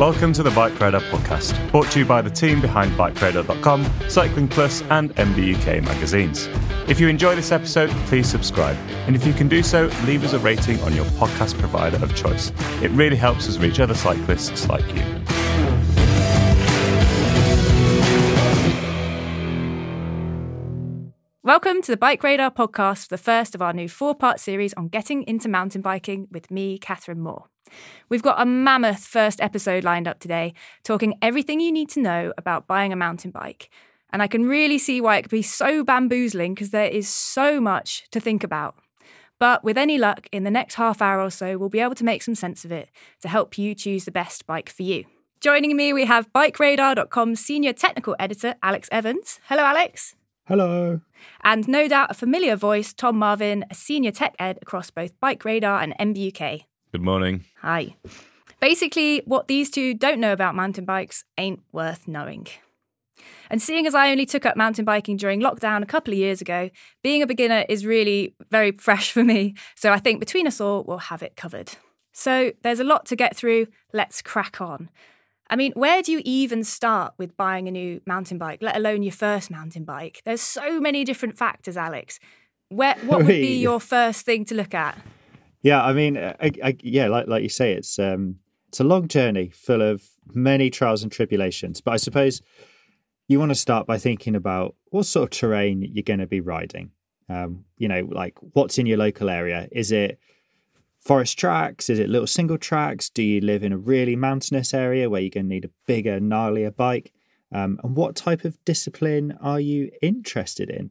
[0.00, 4.48] Welcome to the Bike Radar podcast, brought to you by the team behind BikeRadar.com, Cycling
[4.48, 6.48] Plus, and MBUK magazines.
[6.88, 8.78] If you enjoy this episode, please subscribe.
[9.06, 12.16] And if you can do so, leave us a rating on your podcast provider of
[12.16, 12.50] choice.
[12.82, 15.02] It really helps us reach other cyclists like you.
[21.42, 24.88] Welcome to the Bike Radar podcast, the first of our new four part series on
[24.88, 27.49] getting into mountain biking with me, Catherine Moore.
[28.08, 30.54] We've got a mammoth first episode lined up today,
[30.84, 33.70] talking everything you need to know about buying a mountain bike.
[34.12, 37.60] And I can really see why it could be so bamboozling because there is so
[37.60, 38.76] much to think about.
[39.38, 42.04] But with any luck, in the next half hour or so, we'll be able to
[42.04, 42.90] make some sense of it
[43.22, 45.04] to help you choose the best bike for you.
[45.40, 49.40] Joining me, we have BikeRadar.com senior technical editor Alex Evans.
[49.48, 50.14] Hello, Alex.
[50.46, 51.00] Hello.
[51.42, 55.44] And no doubt a familiar voice, Tom Marvin, a senior tech ed across both Bike
[55.44, 56.64] Radar and MBUK.
[56.92, 57.44] Good morning.
[57.60, 57.94] Hi.
[58.60, 62.48] Basically, what these two don't know about mountain bikes ain't worth knowing.
[63.48, 66.40] And seeing as I only took up mountain biking during lockdown a couple of years
[66.40, 66.68] ago,
[67.04, 69.54] being a beginner is really very fresh for me.
[69.76, 71.72] So I think between us all, we'll have it covered.
[72.12, 73.68] So there's a lot to get through.
[73.92, 74.90] Let's crack on.
[75.48, 79.04] I mean, where do you even start with buying a new mountain bike, let alone
[79.04, 80.22] your first mountain bike?
[80.24, 82.18] There's so many different factors, Alex.
[82.68, 84.98] Where, what would be your first thing to look at?
[85.62, 88.36] Yeah, I mean, I, I, yeah, like like you say, it's um,
[88.68, 91.80] it's a long journey full of many trials and tribulations.
[91.80, 92.40] But I suppose
[93.28, 96.40] you want to start by thinking about what sort of terrain you're going to be
[96.40, 96.92] riding.
[97.28, 99.68] Um, you know, like what's in your local area?
[99.70, 100.18] Is it
[100.98, 101.88] forest tracks?
[101.88, 103.08] Is it little single tracks?
[103.08, 106.20] Do you live in a really mountainous area where you're going to need a bigger,
[106.20, 107.12] gnarlier bike?
[107.52, 110.90] Um, and what type of discipline are you interested in?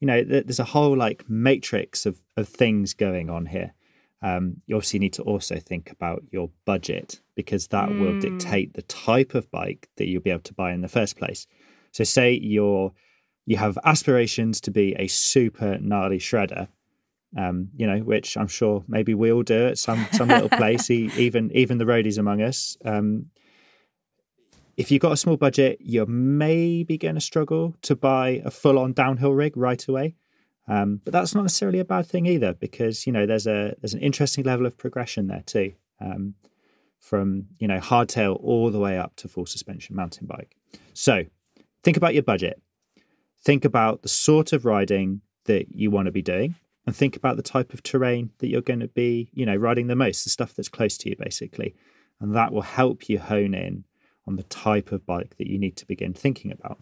[0.00, 3.74] You know, there's a whole like matrix of, of things going on here.
[4.22, 8.00] Um, you obviously need to also think about your budget because that mm.
[8.00, 11.16] will dictate the type of bike that you'll be able to buy in the first
[11.16, 11.46] place.
[11.92, 12.92] So, say you're
[13.46, 16.68] you have aspirations to be a super gnarly shredder,
[17.36, 20.90] um, you know, which I'm sure maybe we all do at some some little place,
[20.90, 22.76] even even the roadies among us.
[22.84, 23.26] Um,
[24.76, 28.78] if you've got a small budget, you're maybe going to struggle to buy a full
[28.78, 30.16] on downhill rig right away.
[30.70, 33.94] Um, but that's not necessarily a bad thing either, because you know there's a there's
[33.94, 36.34] an interesting level of progression there too, um,
[37.00, 40.56] from you know hardtail all the way up to full suspension mountain bike.
[40.94, 41.24] So
[41.82, 42.62] think about your budget,
[43.42, 46.54] think about the sort of riding that you want to be doing,
[46.86, 49.88] and think about the type of terrain that you're going to be, you know, riding
[49.88, 51.74] the most, the stuff that's close to you, basically.
[52.20, 53.84] And that will help you hone in
[54.24, 56.78] on the type of bike that you need to begin thinking about.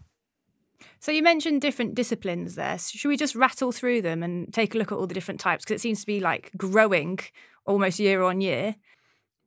[1.01, 2.79] So you mentioned different disciplines there.
[2.79, 5.41] So should we just rattle through them and take a look at all the different
[5.41, 5.65] types?
[5.65, 7.21] Because it seems to be like growing
[7.65, 8.77] almost year on year.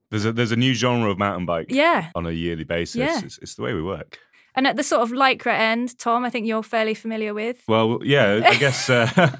[0.09, 2.11] There's a there's a new genre of mountain bike yeah.
[2.15, 2.95] on a yearly basis.
[2.95, 3.21] Yeah.
[3.23, 4.19] It's, it's the way we work.
[4.55, 7.63] And at the sort of lycra end, Tom, I think you're fairly familiar with.
[7.67, 9.37] Well, yeah, I guess uh,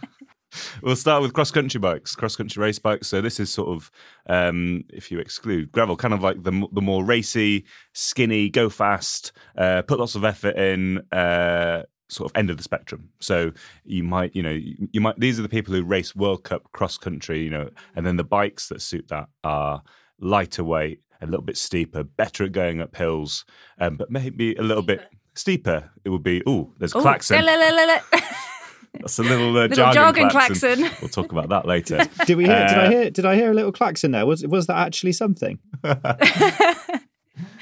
[0.81, 3.07] we'll start with cross country bikes, cross country race bikes.
[3.07, 3.91] So this is sort of,
[4.27, 9.33] um, if you exclude gravel, kind of like the the more racy, skinny, go fast,
[9.57, 11.00] uh, put lots of effort in.
[11.12, 13.10] Uh, sort of end of the spectrum.
[13.19, 13.52] So
[13.86, 14.58] you might, you know,
[14.92, 15.19] you might.
[15.19, 18.24] These are the people who race World Cup cross country, you know, and then the
[18.24, 19.81] bikes that suit that are
[20.19, 23.46] lighter weight, a little bit steeper, better at going up hills,
[23.80, 25.02] um, but maybe a little bit
[25.36, 25.90] steeper.
[26.04, 26.44] It would be.
[26.46, 27.46] Oh, there's Ooh, klaxon.
[27.46, 28.00] la, la, la, la.
[29.00, 30.78] That's a little, uh, Little jargon, jargon klaxon.
[30.80, 30.98] klaxon.
[31.02, 32.06] We'll talk about that later.
[32.25, 32.68] Did we hear?
[32.68, 33.10] did I Uh, hear?
[33.10, 34.25] Did I hear a little klaxon there?
[34.25, 35.60] Was was that actually something?
[35.84, 35.96] no,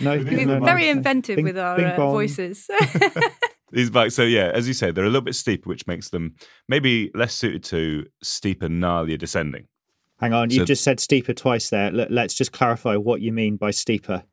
[0.02, 0.92] We're no, very no.
[0.92, 2.68] inventive Bing- with our uh, voices.
[3.72, 6.36] These bikes, so yeah, as you say, they're a little bit steeper, which makes them
[6.68, 9.68] maybe less suited to steeper, gnarlier descending.
[10.20, 11.92] Hang on, So- you've just said steeper twice there.
[11.92, 14.24] Let, us just clarify what you mean by steeper.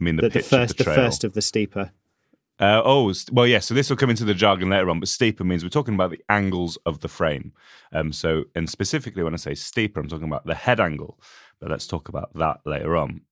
[0.00, 1.92] I mean, the The, the first, of the the first of the steeper.
[2.60, 3.58] Uh, oh, well, yeah.
[3.58, 6.10] So this will come into the jargon later on, but steeper means we're talking about
[6.10, 7.52] the angles of the frame.
[7.92, 11.18] Um, so, and specifically when I say steeper, I'm talking about the head angle.
[11.58, 13.22] But let's talk about that later on.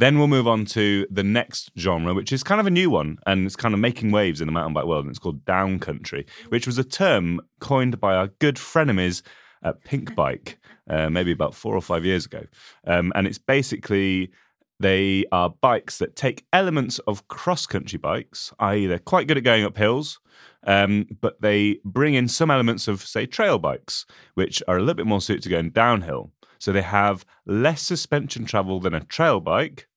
[0.00, 3.18] Then we'll move on to the next genre, which is kind of a new one,
[3.26, 6.26] and it's kind of making waves in the mountain bike world, and it's called downcountry,
[6.48, 9.20] which was a term coined by our good frenemies
[9.62, 10.58] at Pink Bike,
[10.88, 12.46] uh, maybe about four or five years ago.
[12.86, 14.30] Um, and it's basically
[14.78, 19.44] they are bikes that take elements of cross country bikes, i.e., they're quite good at
[19.44, 20.18] going up hills,
[20.66, 24.94] um, but they bring in some elements of, say, trail bikes, which are a little
[24.94, 26.32] bit more suited to going downhill.
[26.58, 29.88] So they have less suspension travel than a trail bike,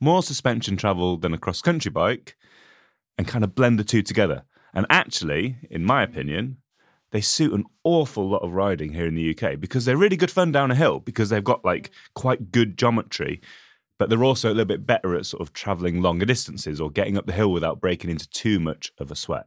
[0.00, 2.36] more suspension travel than a cross country bike,
[3.16, 4.44] and kind of blend the two together.
[4.72, 6.58] And actually, in my opinion,
[7.10, 10.30] they suit an awful lot of riding here in the UK because they're really good
[10.30, 13.40] fun down a hill because they've got like quite good geometry,
[13.98, 17.16] but they're also a little bit better at sort of traveling longer distances or getting
[17.16, 19.46] up the hill without breaking into too much of a sweat.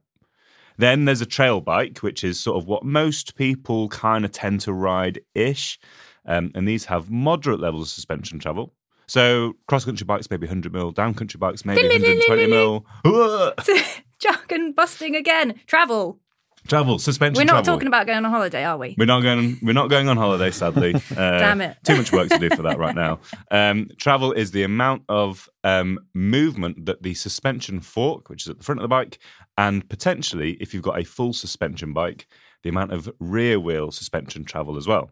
[0.78, 4.62] Then there's a trail bike, which is sort of what most people kind of tend
[4.62, 5.80] to ride ish.
[6.26, 8.74] Um, and these have moderate levels of suspension travel.
[9.12, 12.86] So cross country bikes, maybe 100 mil, down country bikes, maybe 120 mil.
[14.20, 15.60] Jargon busting again.
[15.68, 16.22] Travel.
[16.66, 17.74] Travel, suspension We're not travel.
[17.74, 18.96] talking about going on holiday, are we?
[18.98, 19.60] We're not going.
[19.62, 20.94] We're not going on holiday, sadly.
[21.12, 21.76] Uh, Damn it.
[21.84, 23.20] Too much work to do for that right now.
[23.52, 28.60] Um, travel is the amount of um, movement that the suspension fork, which is at
[28.60, 29.20] the front of the bike,
[29.58, 32.28] and potentially, if you've got a full suspension bike,
[32.64, 35.12] the amount of rear wheel suspension travel as well.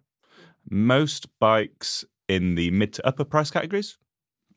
[0.69, 3.97] Most bikes in the mid to upper price categories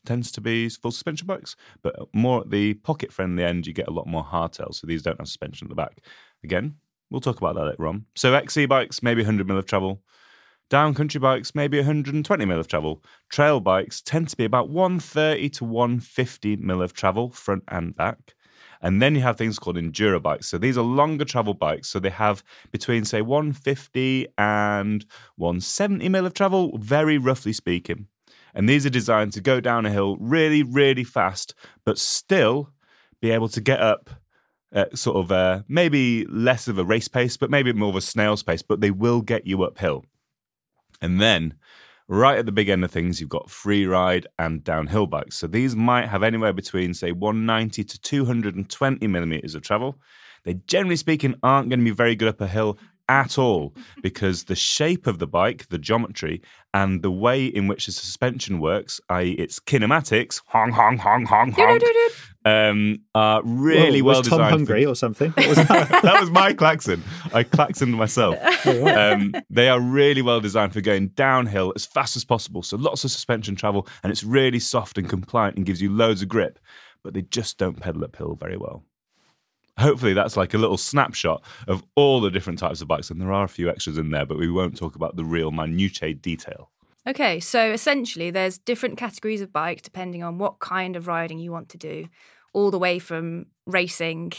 [0.04, 3.88] tends to be full suspension bikes, but more at the pocket friendly end, you get
[3.88, 4.76] a lot more hardtails.
[4.76, 6.00] So these don't have suspension at the back.
[6.44, 6.76] Again,
[7.10, 8.06] we'll talk about that later on.
[8.16, 10.02] So XC bikes, maybe 100 mil of travel.
[10.70, 13.02] Down country bikes, maybe 120 mil of travel.
[13.30, 18.34] Trail bikes tend to be about 130 to 150 mil of travel, front and back.
[18.82, 20.48] And then you have things called enduro bikes.
[20.48, 21.88] So these are longer travel bikes.
[21.88, 22.42] So they have
[22.72, 25.06] between, say, 150 and
[25.36, 28.08] 170 mil of travel, very roughly speaking.
[28.54, 32.70] And these are designed to go down a hill really, really fast, but still
[33.20, 34.10] be able to get up
[34.94, 38.42] sort of uh, maybe less of a race pace, but maybe more of a snail's
[38.42, 40.04] pace, but they will get you uphill.
[41.00, 41.54] And then
[42.12, 45.36] right at the big end of things, you've got free ride and downhill bikes.
[45.36, 49.98] So these might have anywhere between, say, 190 to 220 millimeters of travel.
[50.44, 52.78] They generally speaking aren't going to be very good up a hill
[53.08, 56.42] at all because the shape of the bike, the geometry,
[56.74, 61.52] and the way in which the suspension works, i.e., its kinematics, hong, hong, hong, hong,
[61.52, 61.80] hong,
[62.44, 64.50] um, are really Whoa, well was Tom designed.
[64.66, 65.30] for- hungry or something?
[65.36, 66.02] What was that?
[66.02, 67.02] that was my klaxon.
[67.32, 68.36] I klaxoned myself.
[68.92, 72.62] Um, they are really well designed for going downhill as fast as possible.
[72.62, 76.22] So lots of suspension travel, and it's really soft and compliant and gives you loads
[76.22, 76.58] of grip.
[77.04, 78.84] But they just don't pedal uphill very well.
[79.78, 83.32] Hopefully, that's like a little snapshot of all the different types of bikes, and there
[83.32, 86.70] are a few extras in there, but we won't talk about the real minutiae detail.
[87.08, 91.50] Okay, so essentially, there's different categories of bike depending on what kind of riding you
[91.50, 92.08] want to do,
[92.52, 94.32] all the way from racing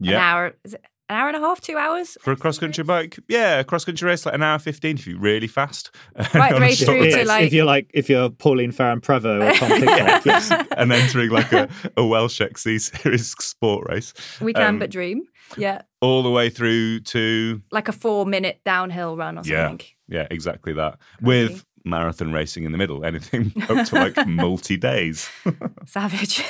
[0.00, 0.32] an Yeah.
[0.32, 2.16] hour, is it an hour and a half, two hours?
[2.20, 5.06] For a cross country bike, yeah, a cross country race like an hour fifteen if
[5.06, 5.90] you're really fast.
[6.34, 9.54] Right, the On race through to like if you're like if you're Pauline Ferrand-Prévot or
[9.58, 10.52] Tom Pidcock, yes.
[10.76, 15.22] and entering like a, a Welsh XC series sport race, we can Um, but dream.
[15.56, 19.68] Yeah, all the way through to like a four minute downhill run or Yeah.
[19.68, 19.86] something.
[20.08, 20.98] yeah, exactly that.
[21.24, 21.52] Crazy.
[21.54, 25.28] With marathon racing in the middle, anything up to like multi days.
[25.86, 26.42] Savage.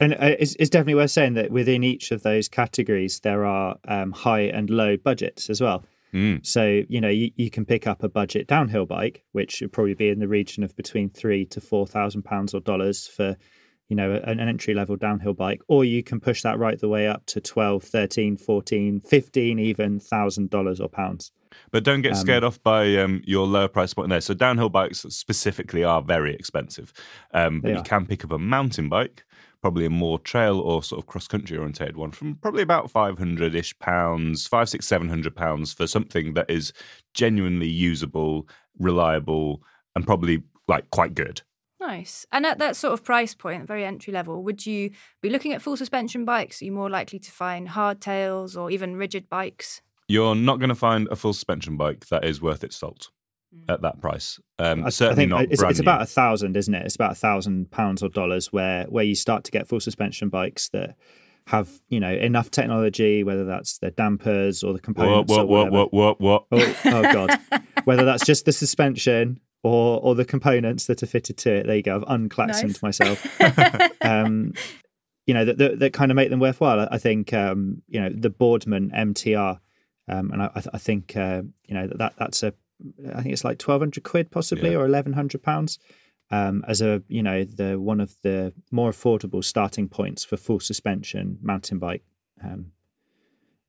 [0.00, 3.76] and uh, it's, it's definitely worth saying that within each of those categories there are
[3.86, 5.84] um, high and low budgets as well.
[6.12, 6.44] Mm.
[6.44, 9.94] So you know you, you can pick up a budget downhill bike, which would probably
[9.94, 13.36] be in the region of between three to four thousand pounds or dollars for
[13.88, 16.88] you know an, an entry level downhill bike, or you can push that right the
[16.88, 21.32] way up to 12, 13, 14, 15 even thousand dollars or pounds.
[21.70, 24.20] But don't get Um, scared off by um, your lower price point there.
[24.20, 26.92] So downhill bikes specifically are very expensive.
[27.34, 27.82] Um, but you are.
[27.84, 29.24] can pick up a mountain bike,
[29.60, 33.18] probably a more trail or sort of cross country orientated one, from probably about five
[33.18, 36.72] hundred ish pounds, five, six, seven hundred pounds for something that is
[37.14, 38.48] genuinely usable,
[38.78, 39.62] reliable,
[39.94, 41.42] and probably like quite good.
[41.80, 42.26] Nice.
[42.32, 44.90] And at that sort of price point, very entry level, would you
[45.22, 46.60] be looking at full suspension bikes?
[46.60, 49.80] Are you more likely to find hardtails or even rigid bikes?
[50.08, 53.10] You're not going to find a full suspension bike that is worth its salt
[53.68, 54.38] at that price.
[54.58, 55.84] Um, I, I certainly think not it's, brand it's new.
[55.84, 56.84] about a thousand, isn't it?
[56.84, 60.28] It's about a thousand pounds or dollars where where you start to get full suspension
[60.28, 60.96] bikes that
[61.46, 65.70] have you know enough technology, whether that's the dampers or the What, components or what,
[65.70, 66.62] what, what, what, what?
[66.62, 67.40] Oh, oh god,
[67.84, 71.66] whether that's just the suspension or or the components that are fitted to it.
[71.66, 71.96] There you go.
[71.96, 73.00] I've unclaxoned Nice.
[73.00, 73.40] myself.
[74.02, 74.52] um,
[75.26, 76.80] you know that, that, that kind of make them worthwhile.
[76.80, 79.58] I, I think um, you know the Boardman MTR,
[80.08, 82.52] um, and I, I, th- I think uh, you know that that's a
[83.14, 84.78] I think it's like twelve hundred quid possibly Yeah.
[84.78, 85.78] or eleven hundred pounds.
[86.30, 90.60] Um, as a you know the one of the more affordable starting points for full
[90.60, 92.04] suspension mountain bike
[92.44, 92.72] um,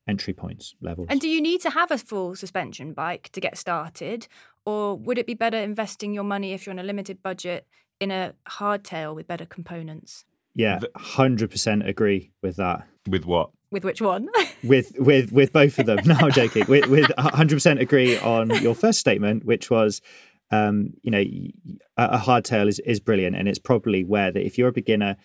[0.06, 1.06] entry points levels.
[1.10, 4.28] And do you need to have a full suspension bike to get started?
[4.66, 7.66] Or would it be better investing your money if you're on a limited budget
[7.98, 10.24] in a hardtail with better components?
[10.54, 12.86] yeah, hundred percent agree with that.
[13.08, 13.50] With what?
[13.70, 14.28] With which one?
[14.64, 15.98] with with with both of them.
[16.04, 16.66] No, I'm joking.
[16.66, 20.00] With with 100 percent agree on your first statement, which was,
[20.50, 21.24] um, you know,
[21.96, 25.16] a, a hardtail is is brilliant, and it's probably where that if you're a beginner.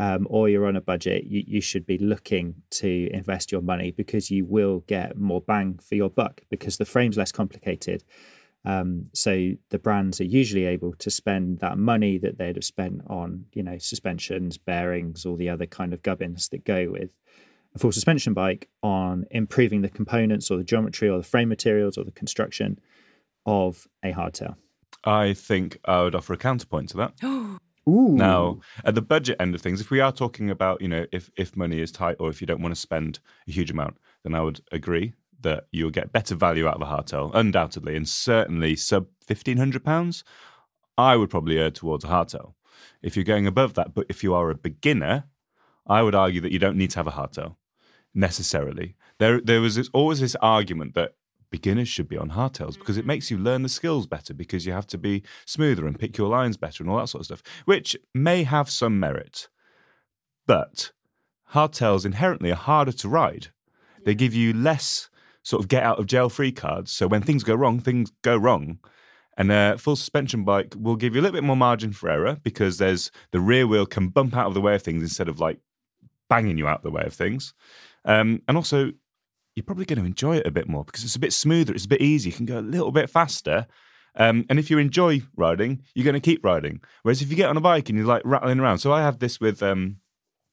[0.00, 3.90] Um, or you're on a budget, you, you should be looking to invest your money
[3.90, 8.04] because you will get more bang for your buck because the frame's less complicated.
[8.68, 13.00] Um, so the brands are usually able to spend that money that they'd have spent
[13.06, 17.08] on, you know, suspensions, bearings, all the other kind of gubbins that go with
[17.74, 21.96] a full suspension bike on improving the components or the geometry or the frame materials
[21.96, 22.78] or the construction
[23.46, 24.56] of a hardtail.
[25.02, 27.14] I think I would offer a counterpoint to that.
[27.88, 28.12] Ooh.
[28.12, 31.30] Now, at the budget end of things, if we are talking about, you know, if
[31.38, 34.34] if money is tight or if you don't want to spend a huge amount, then
[34.34, 38.76] I would agree that you'll get better value out of a hardtail, undoubtedly, and certainly
[38.76, 40.24] sub fifteen hundred pounds.
[40.96, 42.54] I would probably err towards a hardtail.
[43.02, 45.24] If you're going above that, but if you are a beginner,
[45.86, 47.56] I would argue that you don't need to have a hardtail
[48.14, 48.96] necessarily.
[49.18, 51.14] There, there was this, always this argument that
[51.50, 53.08] beginners should be on hardtails because it mm-hmm.
[53.08, 56.28] makes you learn the skills better because you have to be smoother and pick your
[56.28, 59.48] lines better and all that sort of stuff, which may have some merit.
[60.46, 60.92] But
[61.52, 63.48] hardtails inherently are harder to ride.
[64.04, 65.08] They give you less
[65.48, 66.92] sort of get out of jail free cards.
[66.92, 68.80] So when things go wrong, things go wrong.
[69.38, 72.36] And a full suspension bike will give you a little bit more margin for error
[72.42, 75.40] because there's the rear wheel can bump out of the way of things instead of
[75.40, 75.58] like
[76.28, 77.54] banging you out of the way of things.
[78.04, 78.92] Um, and also,
[79.54, 81.86] you're probably going to enjoy it a bit more because it's a bit smoother, it's
[81.86, 83.66] a bit easier, you can go a little bit faster.
[84.16, 86.82] Um, and if you enjoy riding, you're going to keep riding.
[87.04, 89.18] Whereas if you get on a bike and you're like rattling around, so I have
[89.18, 89.96] this with, um,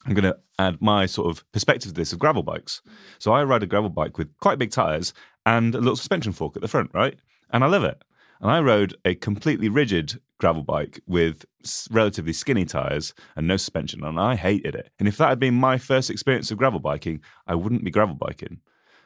[0.05, 2.81] I'm going to add my sort of perspective to this of gravel bikes.
[3.17, 5.13] So I ride a gravel bike with quite big tyres
[5.45, 7.17] and a little suspension fork at the front, right?
[7.51, 8.01] And I love it.
[8.41, 11.45] And I rode a completely rigid gravel bike with
[11.89, 14.91] relatively skinny tyres and no suspension, and I hated it.
[14.99, 18.15] And if that had been my first experience of gravel biking, I wouldn't be gravel
[18.15, 18.59] biking.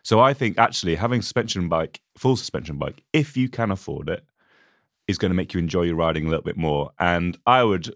[0.04, 4.26] So I think actually having suspension bike, full suspension bike, if you can afford it,
[5.08, 6.92] is going to make you enjoy your riding a little bit more.
[7.00, 7.96] And I would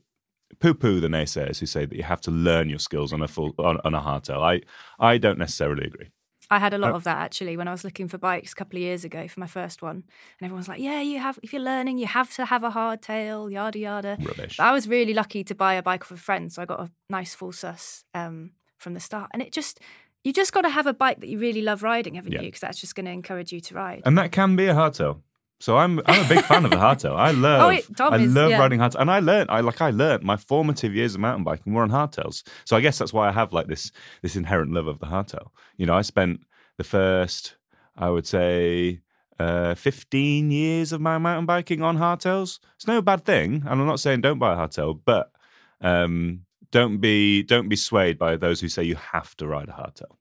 [0.60, 3.54] poo-poo the naysayers who say that you have to learn your skills on a full
[3.58, 4.42] on, on a hardtail.
[4.42, 4.62] I
[5.00, 6.10] I don't necessarily agree.
[6.52, 8.56] I had a lot Uh, of that actually when I was looking for bikes a
[8.56, 10.04] couple of years ago for my first one.
[10.40, 13.50] And everyone's like, yeah, you have, if you're learning, you have to have a hardtail,
[13.52, 14.18] yada, yada.
[14.20, 14.58] Rubbish.
[14.58, 16.52] But I was really lucky to buy a bike off a friend.
[16.52, 19.30] So I got a nice full sus um, from the start.
[19.34, 19.80] And it just,
[20.24, 22.42] you just got to have a bike that you really love riding, haven't Yeah.
[22.42, 22.48] you?
[22.50, 24.02] Because that's just going to encourage you to ride.
[24.06, 25.22] And that can be a hardtail.
[25.64, 27.16] So I'm I'm a big fan of the hardtail.
[27.16, 28.60] I love Oh, it- I is, love yeah.
[28.60, 31.74] riding hardtail, and I learned I like I learned my formative years of mountain biking
[31.74, 32.44] were on hardtails.
[32.66, 33.92] So I guess that's why I have like this
[34.22, 35.48] this inherent love of the hardtail.
[35.78, 36.42] You know, I spent
[36.78, 37.56] the first
[37.96, 39.00] I would say
[39.40, 42.60] uh, 15 years of my mountain biking on hardtails.
[42.76, 45.32] It's no bad thing, and I'm not saying don't buy a hardtail, but
[45.80, 46.42] um,
[46.72, 50.14] don't be don't be swayed by those who say you have to ride a hardtail.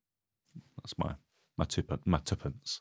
[0.79, 1.15] That's my
[1.59, 2.81] my tuppen, my tuppence.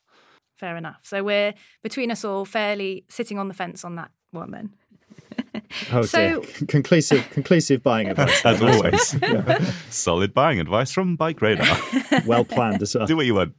[0.62, 1.02] Fair enough.
[1.04, 1.54] So we're
[1.84, 4.70] between us all fairly sitting on the fence on that one then.
[5.92, 6.66] Oh, So- dear.
[6.68, 8.46] conclusive conclusive buying advice.
[8.46, 9.12] As always.
[9.20, 9.66] one.
[9.90, 11.78] Solid buying advice from Bike Radar.
[12.26, 13.08] well planned as well.
[13.08, 13.54] Do what you want.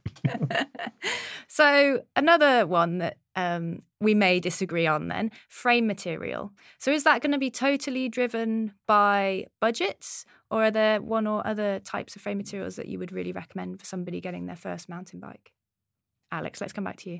[1.47, 6.51] So another one that um, we may disagree on then frame material.
[6.79, 11.45] So is that going to be totally driven by budgets, or are there one or
[11.45, 14.89] other types of frame materials that you would really recommend for somebody getting their first
[14.89, 15.51] mountain bike?
[16.33, 17.19] Alex, let's come back to you.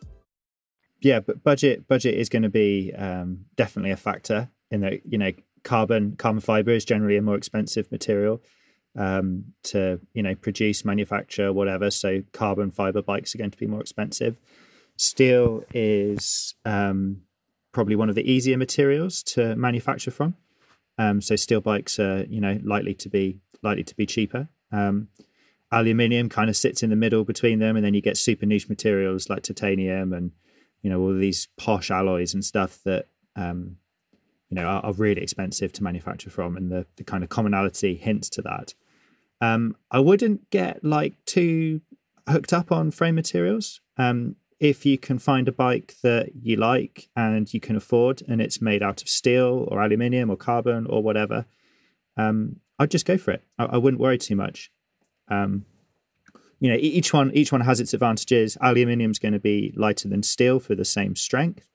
[1.01, 5.05] Yeah, but budget budget is going to be um, definitely a factor in that.
[5.05, 5.31] You know,
[5.63, 8.41] carbon carbon fiber is generally a more expensive material
[8.97, 11.91] um, to you know produce, manufacture, whatever.
[11.91, 14.37] So carbon fiber bikes are going to be more expensive.
[14.97, 17.21] Steel is um,
[17.71, 20.35] probably one of the easier materials to manufacture from.
[20.97, 25.07] Um, so steel bikes are you know likely to be likely to be cheaper Um,
[25.71, 28.69] aluminium kind of sits in the middle between them, and then you get super niche
[28.69, 30.31] materials like titanium and
[30.81, 33.77] you know all these posh alloys and stuff that um,
[34.49, 37.95] you know are, are, really expensive to manufacture from, and the, the kind of commonality
[37.95, 38.73] hints to that.
[39.39, 41.81] Um, I wouldn't get like too
[42.29, 43.81] hooked up on frame materials.
[43.97, 48.41] Um, if you can find a bike that you like and you can afford, and
[48.41, 51.45] it's made out of steel or aluminium or carbon or whatever,
[52.17, 53.43] um, I'd just go for it.
[53.57, 54.71] I, I wouldn't worry too much.
[55.27, 55.65] Um,
[56.61, 58.55] you know, each one each one has its advantages.
[58.61, 61.67] Aluminium is going to be lighter than steel for the same strength.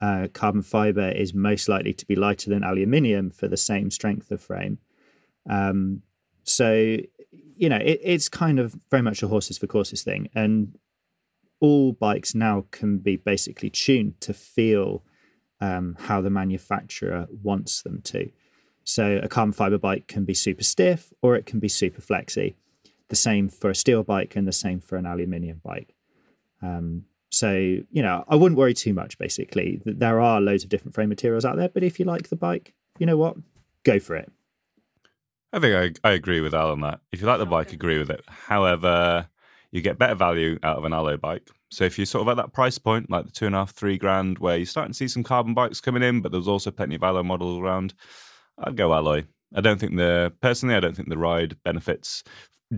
[0.00, 4.30] Uh, carbon fiber is most likely to be lighter than aluminium for the same strength
[4.30, 4.78] of frame.
[5.48, 6.02] Um,
[6.44, 6.96] so,
[7.56, 10.78] you know, it, it's kind of very much a horses for courses thing, and
[11.58, 15.02] all bikes now can be basically tuned to feel
[15.60, 18.30] um, how the manufacturer wants them to.
[18.84, 22.56] So a carbon fiber bike can be super stiff or it can be super flexy.
[23.10, 25.94] The same for a steel bike and the same for an aluminium bike.
[26.62, 29.82] Um, so, you know, I wouldn't worry too much basically.
[29.84, 32.74] There are loads of different frame materials out there, but if you like the bike,
[32.98, 33.36] you know what?
[33.84, 34.30] Go for it.
[35.52, 37.00] I think I, I agree with Al on that.
[37.12, 38.24] If you like the bike, agree with it.
[38.28, 39.28] However,
[39.72, 41.48] you get better value out of an alloy bike.
[41.70, 43.72] So if you're sort of at that price point, like the two and a half,
[43.72, 46.70] three grand, where you're starting to see some carbon bikes coming in, but there's also
[46.70, 47.94] plenty of alloy models around,
[48.58, 49.24] I'd go alloy.
[49.54, 52.22] I don't think the personally, I don't think the ride benefits,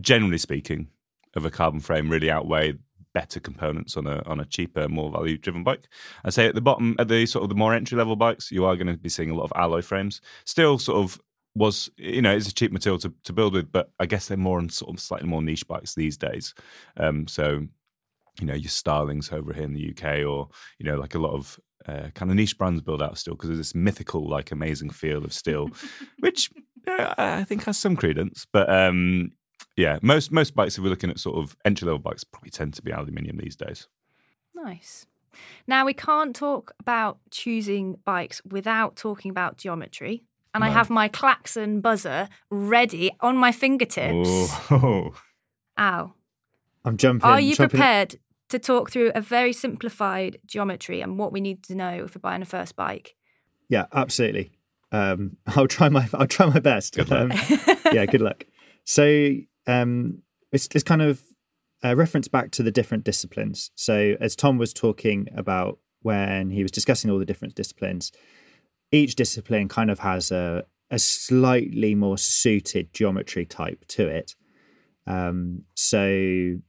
[0.00, 0.88] generally speaking,
[1.34, 2.74] of a carbon frame really outweigh
[3.14, 5.88] better components on a on a cheaper, more value driven bike.
[6.24, 8.64] I say at the bottom, at the sort of the more entry level bikes, you
[8.64, 10.20] are going to be seeing a lot of alloy frames.
[10.44, 11.20] Still, sort of
[11.54, 14.36] was you know it's a cheap material to, to build with, but I guess they're
[14.36, 16.54] more on sort of slightly more niche bikes these days.
[16.96, 17.66] Um, so
[18.40, 21.34] you know your Starlings over here in the UK, or you know like a lot
[21.34, 24.90] of uh, kind of niche brands build out still because there's this mythical like amazing
[24.90, 25.68] feel of steel,
[26.20, 26.50] which
[26.86, 28.46] uh, I think has some credence.
[28.50, 29.32] But um,
[29.76, 32.74] yeah, most most bikes if we're looking at sort of entry level bikes probably tend
[32.74, 33.88] to be aluminium these days.
[34.54, 35.06] Nice.
[35.66, 40.68] Now we can't talk about choosing bikes without talking about geometry and no.
[40.68, 44.28] I have my klaxon buzzer ready on my fingertips.
[44.70, 45.14] Oh.
[45.78, 46.12] Ow.
[46.84, 47.28] I'm jumping.
[47.28, 47.78] Are you jumping.
[47.78, 48.16] prepared
[48.50, 52.20] to talk through a very simplified geometry and what we need to know if we're
[52.20, 53.14] buying a first bike?
[53.68, 54.52] Yeah, absolutely.
[54.90, 56.94] Um, I'll try my I'll try my best.
[56.94, 57.30] Good luck.
[57.30, 58.44] Um, yeah, good luck.
[58.84, 61.22] So um, it's, it's kind of
[61.82, 63.70] a reference back to the different disciplines.
[63.74, 68.12] So as Tom was talking about when he was discussing all the different disciplines,
[68.90, 74.34] each discipline kind of has a, a slightly more suited geometry type to it.
[75.06, 76.60] Um, so, you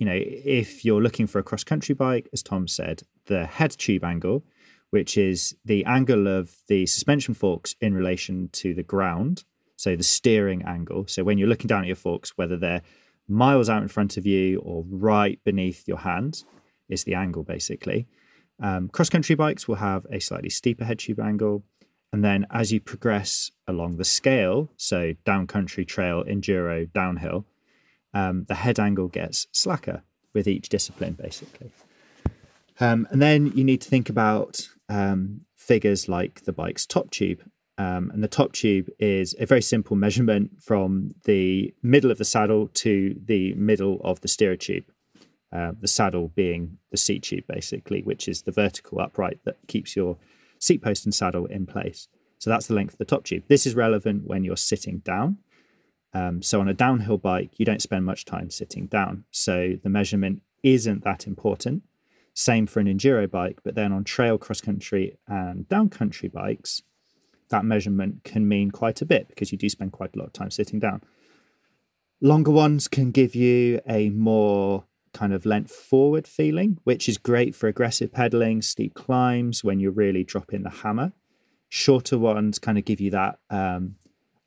[0.00, 4.04] know, if you're looking for a cross country bike, as Tom said, the head tube
[4.04, 4.44] angle,
[4.90, 9.44] which is the angle of the suspension forks in relation to the ground,
[9.78, 11.06] so the steering angle.
[11.06, 12.82] So when you're looking down at your forks, whether they're
[13.28, 16.42] miles out in front of you or right beneath your hand,
[16.88, 18.08] is the angle basically.
[18.60, 21.62] Um, cross country bikes will have a slightly steeper head tube angle.
[22.12, 27.46] And then as you progress along the scale, so down country, trail, enduro, downhill,
[28.12, 30.02] um, the head angle gets slacker
[30.34, 31.70] with each discipline, basically.
[32.80, 37.42] Um, and then you need to think about um, figures like the bike's top tube.
[37.78, 42.24] Um, and the top tube is a very simple measurement from the middle of the
[42.24, 44.84] saddle to the middle of the steerer tube.
[45.52, 49.96] Uh, the saddle being the seat tube, basically, which is the vertical upright that keeps
[49.96, 50.18] your
[50.58, 52.08] seat post and saddle in place.
[52.38, 53.44] So that's the length of the top tube.
[53.48, 55.38] This is relevant when you're sitting down.
[56.12, 59.24] Um, so on a downhill bike, you don't spend much time sitting down.
[59.30, 61.84] So the measurement isn't that important.
[62.34, 66.82] Same for an enduro bike, but then on trail, cross country, and down country bikes,
[67.50, 70.32] that measurement can mean quite a bit because you do spend quite a lot of
[70.32, 71.02] time sitting down.
[72.20, 77.54] Longer ones can give you a more kind of lent forward feeling, which is great
[77.54, 81.12] for aggressive pedaling, steep climbs when you're really dropping the hammer.
[81.68, 83.96] Shorter ones kind of give you that um,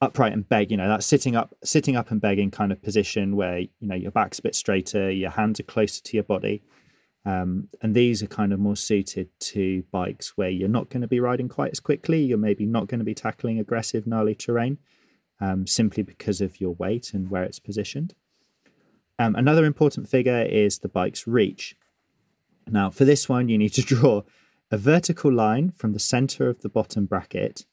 [0.01, 3.35] upright and beg, you know, that sitting up, sitting up and begging kind of position
[3.35, 6.63] where you know your back's a bit straighter, your hands are closer to your body.
[7.23, 11.07] Um, and these are kind of more suited to bikes where you're not going to
[11.07, 12.23] be riding quite as quickly.
[12.23, 14.79] You're maybe not going to be tackling aggressive, gnarly terrain
[15.39, 18.15] um, simply because of your weight and where it's positioned.
[19.19, 21.75] Um, another important figure is the bike's reach.
[22.67, 24.23] Now, for this one, you need to draw
[24.71, 27.65] a vertical line from the center of the bottom bracket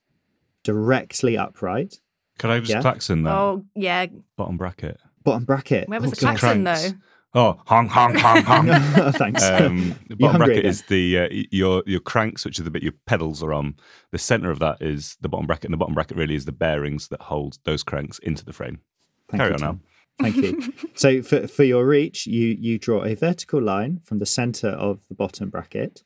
[0.63, 2.01] directly upright.
[2.39, 2.81] Could I just Yeah.
[2.83, 3.33] klaxon that?
[3.35, 4.07] Oh, yeah.
[4.37, 5.01] Bottom bracket.
[5.25, 5.89] Bottom bracket.
[5.89, 6.39] Where was Oh, the God.
[6.39, 6.83] klaxon, Cranks.
[6.93, 6.99] though?
[7.35, 8.69] Oh, honk, honk, honk, honk.
[9.17, 9.45] Thanks.
[9.45, 10.71] Um, the You're bottom hungry bracket again.
[10.71, 13.77] is the uh, your your cranks, which is the bit your pedals are on.
[14.12, 16.53] The center of that is the bottom bracket, and the bottom bracket really is the
[16.53, 18.81] bearings that hold those cranks into the frame.
[19.29, 19.81] Thank Carry you, on Tom.
[20.21, 20.73] Thank you.
[20.95, 25.07] so for, for your reach, you you draw a vertical line from the center of
[25.09, 26.03] the bottom bracket,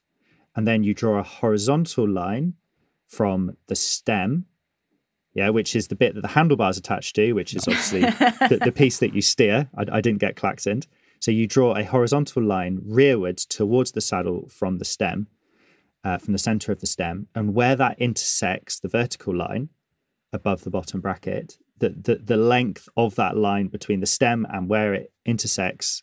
[0.57, 2.55] and then you draw a horizontal line
[3.07, 4.47] from the stem,
[5.35, 8.73] yeah, which is the bit that the handlebars attached to, which is obviously the, the
[8.73, 9.69] piece that you steer.
[9.77, 10.89] I, I didn't get clackened.
[11.23, 15.29] So you draw a horizontal line rearwards towards the saddle from the stem,
[16.03, 19.69] uh, from the center of the stem, and where that intersects the vertical line
[20.33, 24.69] above the bottom bracket, the, the, the length of that line between the stem and
[24.69, 26.03] where it intersects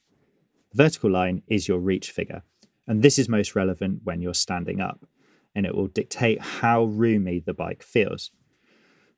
[0.71, 2.43] the vertical line is your reach figure.
[2.87, 5.05] And this is most relevant when you're standing up,
[5.53, 8.31] and it will dictate how roomy the bike feels.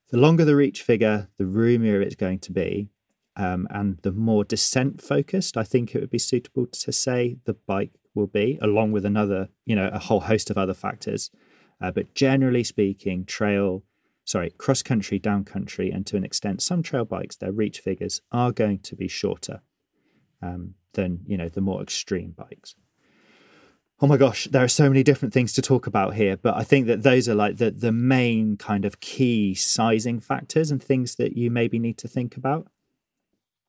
[0.10, 2.90] The longer the reach figure, the roomier it's going to be,
[3.36, 7.54] um, and the more descent focused, I think it would be suitable to say the
[7.54, 11.32] bike will be, along with another, you know, a whole host of other factors.
[11.80, 13.84] Uh, but generally speaking, trail,
[14.26, 18.22] sorry, cross country, down country, and to an extent, some trail bikes, their reach figures
[18.32, 19.62] are going to be shorter
[20.41, 22.76] um, than, you know, the more extreme bikes.
[24.04, 26.63] Oh my gosh, there are so many different things to talk about here, but I
[26.63, 31.15] think that those are like the the main kind of key sizing factors and things
[31.17, 32.67] that you maybe need to think about.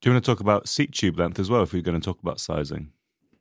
[0.02, 2.04] Do you want to talk about seat tube length as well if we're going to
[2.04, 2.90] talk about sizing?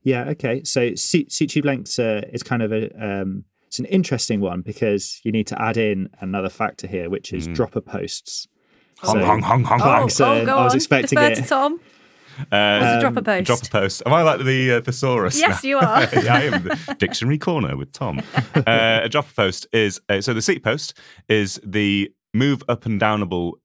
[0.03, 0.63] Yeah, okay.
[0.63, 4.61] So seat, seat tube length uh, is kind of a um, it's an interesting one
[4.61, 7.55] because you need to add in another factor here, which is mm.
[7.55, 8.47] dropper posts.
[8.99, 10.77] Hong, so, hong, hong, hong, oh, oh, go I was on.
[10.77, 11.35] expecting Defer it.
[11.37, 11.79] To Tom.
[12.51, 13.47] Uh, What's a dropper um, post?
[13.47, 14.03] Dropper post.
[14.05, 15.39] Am I like the uh, thesaurus?
[15.39, 15.67] Yes, now?
[15.67, 16.01] you are.
[16.23, 18.21] yeah, I am the dictionary corner with Tom.
[18.67, 20.93] Uh, a dropper post is uh, so the seat post
[21.27, 23.60] is the move up and downable bit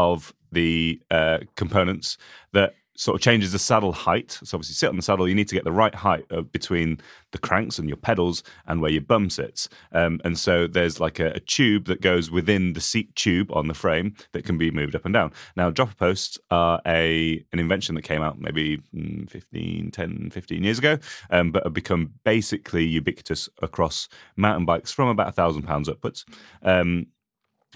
[0.00, 2.18] of the uh, components
[2.52, 4.38] that sort of changes the saddle height.
[4.44, 7.00] So obviously, sit on the saddle, you need to get the right height between
[7.32, 9.70] the cranks and your pedals and where your bum sits.
[9.92, 13.68] Um, and so there's like a, a, tube that goes within the seat tube on
[13.68, 15.32] the frame that can be moved up and down.
[15.56, 20.62] Now, dropper posts are a an invention that came out maybe mm, 15, 10, 15
[20.62, 20.98] years ago,
[21.30, 26.26] um, but have become basically ubiquitous across mountain bikes from about a thousand pounds upwards.
[26.62, 27.06] Um,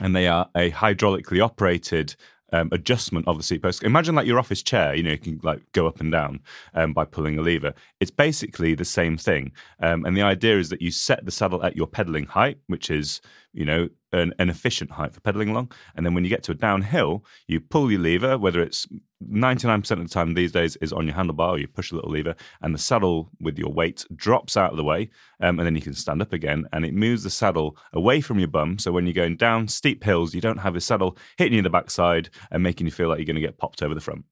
[0.01, 2.17] and they are a hydraulically operated
[2.53, 3.83] um, adjustment of the seat post.
[3.83, 6.41] Imagine like your office chair, you know, you can like go up and down
[6.75, 7.75] um, by pulling a lever.
[8.01, 9.53] It's basically the same thing.
[9.81, 12.91] Um, and the idea is that you set the saddle at your pedaling height, which
[12.91, 13.21] is,
[13.53, 15.73] you know, an, an, efficient height for pedaling along.
[15.95, 18.87] And then when you get to a downhill, you pull your lever, whether it's
[19.29, 22.11] 99% of the time these days is on your handlebar, or you push a little
[22.11, 25.11] lever, and the saddle with your weight drops out of the way.
[25.41, 28.39] Um, and then you can stand up again, and it moves the saddle away from
[28.39, 28.79] your bum.
[28.79, 31.65] So when you're going down steep hills, you don't have the saddle hitting you in
[31.65, 34.25] the backside and making you feel like you're going to get popped over the front.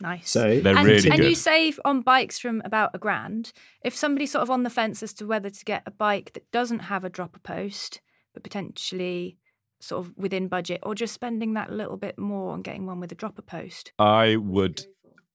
[0.00, 0.30] Nice.
[0.30, 1.28] So they're and, really and good.
[1.28, 3.52] you save on bikes from about a grand.
[3.82, 6.50] If somebody's sort of on the fence as to whether to get a bike that
[6.50, 8.00] doesn't have a dropper post,
[8.34, 9.38] but potentially
[9.80, 13.12] sort of within budget, or just spending that little bit more on getting one with
[13.12, 13.92] a dropper post?
[13.98, 14.84] I would.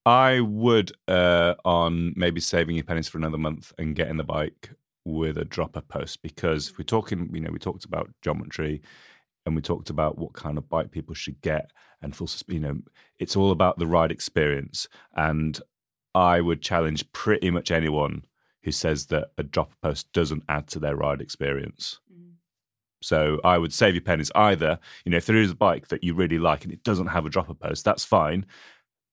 [0.06, 4.72] I would uh, on maybe saving your pennies for another month and getting the bike
[5.06, 8.82] with a dropper post because if we're talking, you know, we talked about geometry
[9.46, 12.80] and we talked about what kind of bike people should get and full, you know,
[13.18, 14.88] it's all about the ride experience.
[15.16, 15.60] And
[16.16, 18.24] I would challenge pretty much anyone
[18.64, 22.00] who says that a dropper post doesn't add to their ride experience.
[23.02, 26.04] So I would save your pennies either, you know, if there is a bike that
[26.04, 28.46] you really like and it doesn't have a dropper post, that's fine.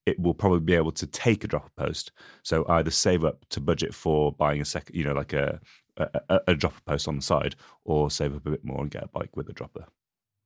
[0.07, 2.12] It will probably be able to take a dropper post.
[2.42, 5.61] So either save up to budget for buying a second, you know, like a,
[5.96, 9.05] a, a dropper post on the side, or save up a bit more and get
[9.05, 9.87] a bike with a dropper.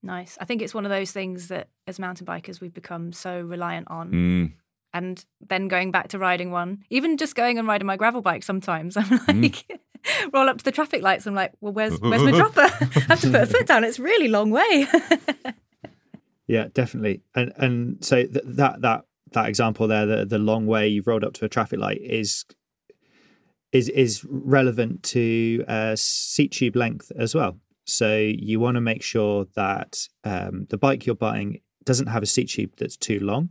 [0.03, 0.39] Nice.
[0.41, 3.91] I think it's one of those things that as mountain bikers we've become so reliant
[3.91, 4.11] on.
[4.11, 4.53] Mm
[4.93, 8.43] and then going back to riding one, even just going and riding my gravel bike
[8.43, 9.79] sometimes, I'm like, mm.
[10.33, 11.27] roll up to the traffic lights.
[11.27, 12.61] I'm like, well, where's where's my dropper?
[12.61, 13.85] I have to put a foot down.
[13.85, 14.87] It's a really long way.
[16.47, 17.23] yeah, definitely.
[17.35, 21.25] And and so th- that that that example there, the the long way you've rolled
[21.25, 22.45] up to a traffic light is
[23.73, 27.59] is is relevant to uh, seat tube length as well.
[27.85, 32.27] So you want to make sure that um, the bike you're buying doesn't have a
[32.27, 33.51] seat tube that's too long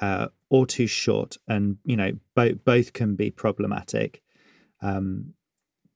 [0.00, 4.22] uh, or too short, and you know both both can be problematic.
[4.82, 5.34] Um,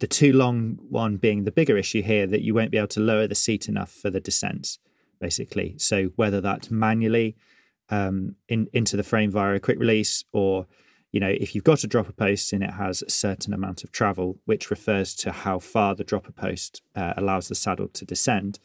[0.00, 3.00] the too long one being the bigger issue here that you won't be able to
[3.00, 4.78] lower the seat enough for the descents,
[5.20, 5.74] basically.
[5.78, 7.36] So whether that's manually
[7.90, 10.66] um, in, into the frame via a quick release, or
[11.12, 13.92] you know if you've got a dropper post and it has a certain amount of
[13.92, 18.58] travel, which refers to how far the dropper post uh, allows the saddle to descend.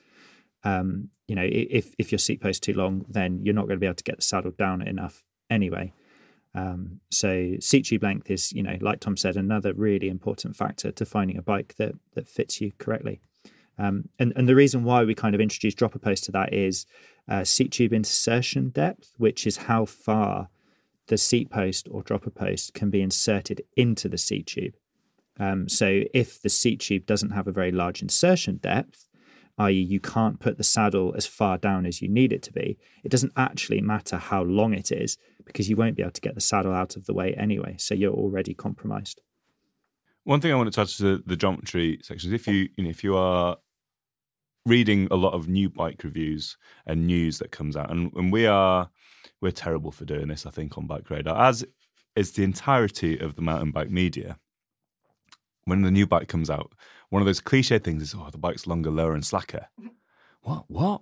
[0.63, 3.77] Um, you know, if if your seat post is too long, then you're not going
[3.77, 5.91] to be able to get the saddle down enough anyway.
[6.55, 10.89] Um, so seat tube length is, you know, like Tom said, another really important factor
[10.91, 13.19] to finding a bike that that fits you correctly.
[13.77, 16.85] Um, and and the reason why we kind of introduced dropper post to that is
[17.27, 20.49] uh, seat tube insertion depth, which is how far
[21.07, 24.75] the seat post or dropper post can be inserted into the seat tube.
[25.39, 29.07] Um, so if the seat tube doesn't have a very large insertion depth,
[29.57, 32.77] i.e., you can't put the saddle as far down as you need it to be,
[33.03, 36.35] it doesn't actually matter how long it is because you won't be able to get
[36.35, 37.75] the saddle out of the way anyway.
[37.77, 39.21] So you're already compromised.
[40.23, 42.89] One thing I want to touch to the geometry section is if you, you know,
[42.89, 43.57] if you are
[44.65, 48.47] reading a lot of new bike reviews and news that comes out, and, and we
[48.47, 48.89] are
[49.41, 51.63] we're terrible for doing this, I think, on Bike Radar, as
[52.15, 54.37] is the entirety of the mountain bike media.
[55.65, 56.73] When the new bike comes out,
[57.15, 59.67] one of those cliche things is, "Oh, the bike's longer, lower, and slacker."
[60.41, 60.65] What?
[60.67, 61.01] What?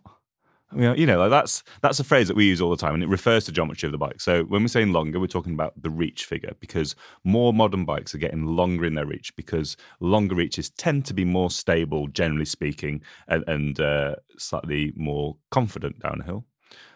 [0.71, 2.93] I mean, you know, like that's that's a phrase that we use all the time,
[2.93, 4.21] and it refers to geometry of the bike.
[4.21, 6.95] So when we're saying longer, we're talking about the reach figure because
[7.25, 11.25] more modern bikes are getting longer in their reach because longer reaches tend to be
[11.25, 16.45] more stable, generally speaking, and, and uh, slightly more confident downhill.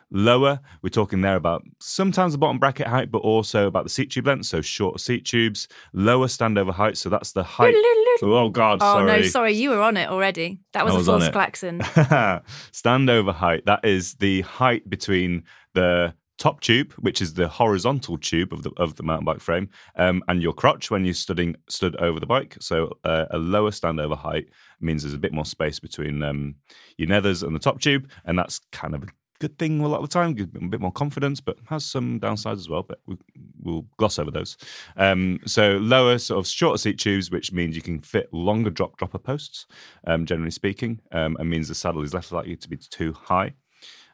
[0.09, 4.09] Lower, we're talking there about sometimes the bottom bracket height, but also about the seat
[4.11, 5.67] tube length, so shorter seat tubes.
[5.93, 7.75] Lower standover height, so that's the height.
[8.21, 9.05] oh God, Oh sorry.
[9.05, 10.59] no, sorry, you were on it already.
[10.73, 11.79] That was I a was on false klaxon.
[12.71, 15.43] Standover height, that is the height between
[15.73, 19.69] the top tube, which is the horizontal tube of the of the mountain bike frame,
[19.95, 22.55] um, and your crotch when you're studying stood over the bike.
[22.59, 24.47] So uh, a lower standover height
[24.79, 26.55] means there's a bit more space between um,
[26.97, 29.07] your nethers and the top tube, and that's kind of a
[29.39, 32.57] good thing a lot of the time, a bit more confidence, but has some downsides
[32.57, 32.83] as well.
[32.83, 33.17] But we,
[33.61, 34.57] we'll gloss over those.
[34.95, 38.97] Um, so lower, sort of shorter seat tubes, which means you can fit longer drop
[38.97, 39.65] dropper posts,
[40.05, 43.53] um, generally speaking, um, and means the saddle is less likely to be too high.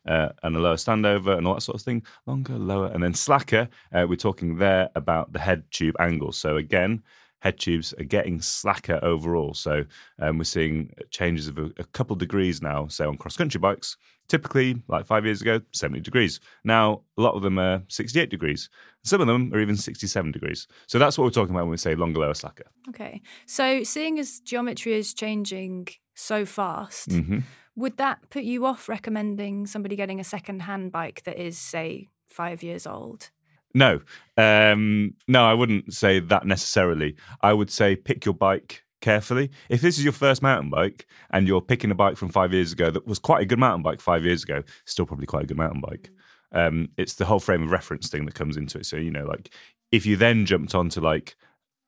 [0.06, 3.14] Uh, and a lower standover and all that sort of thing, longer, lower, and then
[3.14, 3.70] slacker.
[3.94, 6.34] Uh, we're talking there about the head tube angle.
[6.34, 7.02] So again,
[7.44, 9.54] head tubes are getting slacker overall.
[9.54, 9.84] So
[10.18, 13.98] um, we're seeing changes of a, a couple degrees now, say on cross country bikes.
[14.30, 16.40] Typically, like five years ago, 70 degrees.
[16.64, 18.70] Now, a lot of them are 68 degrees.
[19.04, 20.68] Some of them are even 67 degrees.
[20.88, 22.64] So that's what we're talking about when we say longer, lower, slacker.
[22.88, 23.22] Okay.
[23.46, 27.40] So seeing as geometry is changing so fast, hmm
[27.76, 32.08] would that put you off recommending somebody getting a second hand bike that is, say,
[32.28, 33.32] five years old?
[33.74, 34.02] No,
[34.38, 37.16] um, no, I wouldn't say that necessarily.
[37.42, 39.52] I would say pick your bike carefully.
[39.70, 42.72] If this is your first mountain bike and you're picking a bike from five years
[42.72, 45.48] ago that was quite a good mountain bike five years ago, still probably quite a
[45.48, 46.10] good mountain bike.
[46.52, 48.86] Um, it's the whole frame of reference thing that comes into it.
[48.86, 49.54] So you know, like
[49.92, 51.36] if you then jumped onto like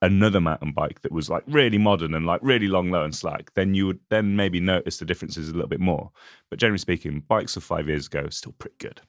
[0.02, 3.54] another mountain bike that was like really modern and like really long, low, and slack,
[3.54, 6.12] then you would then maybe notice the differences a little bit more.
[6.50, 9.02] But generally speaking, bikes of five years ago still pretty good.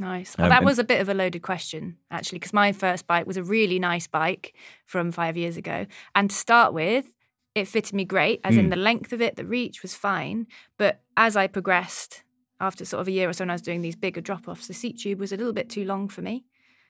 [0.00, 0.36] Nice.
[0.38, 3.26] Um, that and- was a bit of a loaded question, actually, because my first bike
[3.26, 4.54] was a really nice bike
[4.86, 5.86] from five years ago.
[6.14, 7.14] And to start with,
[7.54, 8.70] it fitted me great, as in Mm.
[8.70, 10.46] the length of it, the reach was fine.
[10.76, 12.22] But as I progressed,
[12.60, 14.68] after sort of a year or so, when I was doing these bigger drop offs,
[14.68, 16.44] the seat tube was a little bit too long for me.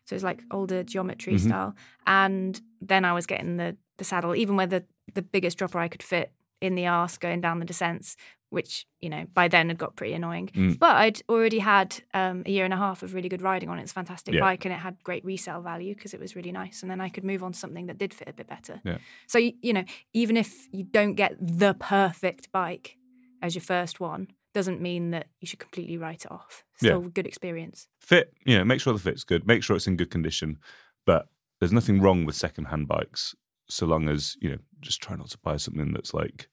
[0.04, 1.40] So it was like older geometry Mhm.
[1.40, 1.74] style.
[2.06, 5.88] And then I was getting the, the saddle, even with the, the biggest dropper I
[5.88, 8.16] could fit in the arse going down the descents,
[8.50, 10.48] which, you know, by then had got pretty annoying.
[10.54, 10.78] Mm.
[10.78, 13.78] But I'd already had um, a year and a half of really good riding on
[13.78, 13.82] it.
[13.82, 14.40] It's a fantastic Yeah.
[14.40, 16.82] bike and it had great resale value because it was really nice.
[16.82, 18.80] And then I could move on to something that did fit a bit better.
[18.84, 18.98] Yeah.
[19.26, 19.84] So, you know,
[20.14, 22.96] even if you don't get the perfect bike
[23.42, 26.64] as your first one, doesn't mean that you should completely write it off.
[26.76, 27.86] Still a good experience.
[28.00, 30.58] fit, you know, make sure the fit's good, make sure it's in good condition.
[31.04, 31.28] But
[31.60, 33.34] there's nothing wrong with second-hand bikes,
[33.68, 36.48] so long as you know, just try not to buy something that's like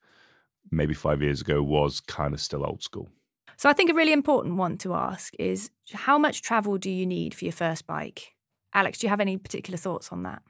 [0.71, 3.09] maybe five years ago was kind of still old school.
[3.57, 7.05] So I think a really important one to ask is how much travel do you
[7.05, 8.33] need for your first bike?
[8.73, 10.41] Alex, do you have any particular thoughts on that?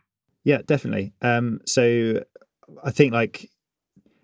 [0.44, 1.14] Yeah, definitely.
[1.22, 2.24] Um, so
[2.84, 3.50] I think like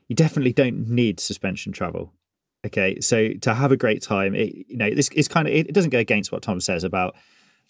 [0.08, 2.14] you definitely don't need suspension travel.
[2.66, 5.68] Okay, so to have a great time, it, you know, this is kind of it,
[5.68, 7.16] it doesn't go against what Tom says about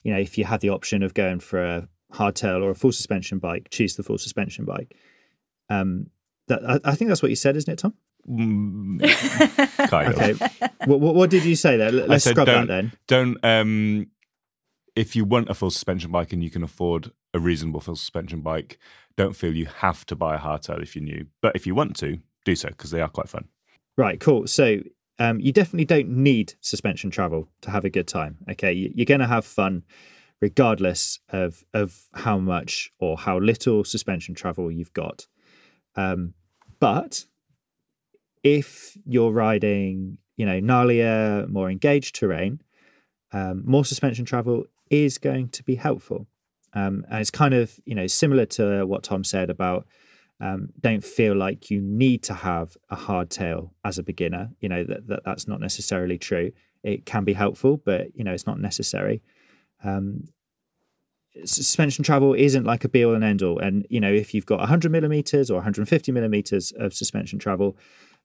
[0.04, 2.92] you know if you had the option of going for a hardtail or a full
[2.92, 4.96] suspension bike, choose the full suspension bike.
[5.70, 6.08] Um,
[6.48, 7.94] that I, I think that's what you said, isn't it, Tom?
[8.30, 10.32] Mm, kind Okay.
[10.32, 10.42] of.
[10.86, 11.92] what, what, what did you say there?
[11.92, 12.92] Let- Let's scrub don't- that then.
[13.08, 14.08] Don't um,
[14.96, 18.42] if you want a full suspension bike and you can afford a reasonable full suspension
[18.42, 18.78] bike,
[19.18, 21.26] don't feel you have to buy a hardtail if you're new.
[21.42, 23.46] But if you want to, do so because they are quite fun.
[23.98, 24.48] Right, cool.
[24.48, 24.80] So
[25.20, 28.38] um, you definitely don't need suspension travel to have a good time.
[28.52, 29.84] Okay, You- you're going to have fun
[30.42, 35.28] regardless of of how much or how little suspension travel you've got.
[35.96, 36.34] Um,
[36.80, 37.26] but
[38.44, 42.62] if you're riding, you know, gnarlier, more engaged terrain,
[43.32, 46.28] um, more suspension travel is going to be helpful.
[46.74, 49.88] Um, and it's kind of, you know, similar to what Tom said about
[50.42, 54.50] um, don't feel like you need to have a hardtail as a beginner.
[54.60, 56.52] You know that, that that's not necessarily true.
[56.84, 59.22] It can be helpful, but you know it's not necessary.
[59.84, 60.30] Um,
[61.46, 63.60] suspension travel isn't like a be all and end all.
[63.60, 67.78] And you know, if you've got 100 millimeters or 150 millimeters of suspension travel,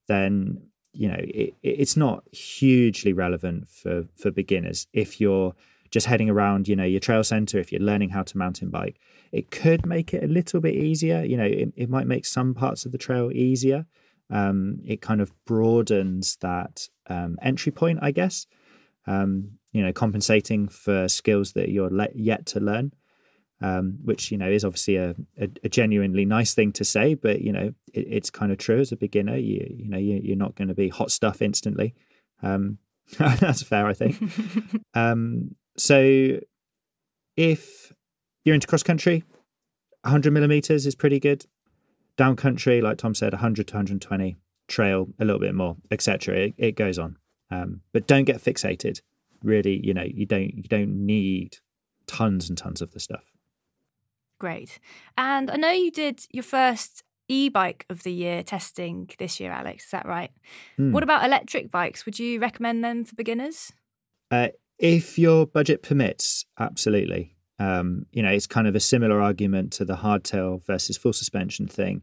[0.09, 4.87] then you know it, it's not hugely relevant for for beginners.
[4.93, 5.55] If you're
[5.91, 8.99] just heading around, you know, your trail center, if you're learning how to mountain bike,
[9.33, 11.25] it could make it a little bit easier.
[11.25, 13.87] You know, it, it might make some parts of the trail easier.
[14.31, 18.47] Um, it kind of broadens that um, entry point, I guess.
[19.07, 22.93] Um, you know, compensating for skills that you're le- yet to learn,
[23.61, 27.41] um, which you know is obviously a, a, a, genuinely nice thing to say, but
[27.41, 29.37] you know, it, it's kind of true as a beginner.
[29.37, 31.95] You you know, you, are not going to be hot stuff instantly.
[32.43, 32.79] Um,
[33.19, 34.17] that's fair, I think.
[34.95, 36.39] Um, so,
[37.37, 37.93] if
[38.45, 39.25] you're into cross country,
[40.03, 41.45] 100 millimeters is pretty good.
[42.17, 44.37] Down country, like Tom said, 100 to 120.
[44.69, 46.35] Trail a little bit more, etc.
[46.35, 47.19] It, it goes on,
[47.51, 49.01] um, but don't get fixated
[49.43, 51.59] really, you know, you don't you don't need
[52.07, 53.25] tons and tons of the stuff.
[54.39, 54.79] Great.
[55.17, 59.85] And I know you did your first e-bike of the year testing this year, Alex.
[59.85, 60.31] Is that right?
[60.79, 60.93] Mm.
[60.93, 62.05] What about electric bikes?
[62.07, 63.73] Would you recommend them for beginners?
[64.31, 67.37] Uh, if your budget permits, absolutely.
[67.59, 71.67] Um, you know, it's kind of a similar argument to the hardtail versus full suspension
[71.67, 72.03] thing.